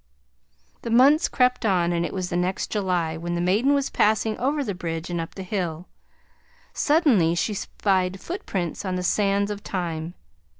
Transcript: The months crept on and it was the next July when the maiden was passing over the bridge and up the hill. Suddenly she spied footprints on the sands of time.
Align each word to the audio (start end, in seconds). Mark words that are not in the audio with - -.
The 0.81 0.89
months 0.89 1.29
crept 1.29 1.63
on 1.63 1.93
and 1.93 2.03
it 2.03 2.11
was 2.11 2.31
the 2.31 2.35
next 2.35 2.71
July 2.71 3.17
when 3.17 3.35
the 3.35 3.39
maiden 3.39 3.75
was 3.75 3.91
passing 3.91 4.35
over 4.39 4.63
the 4.63 4.73
bridge 4.73 5.11
and 5.11 5.21
up 5.21 5.35
the 5.35 5.43
hill. 5.43 5.89
Suddenly 6.73 7.35
she 7.35 7.53
spied 7.53 8.19
footprints 8.19 8.83
on 8.83 8.95
the 8.95 9.03
sands 9.03 9.51
of 9.51 9.61
time. 9.63 10.15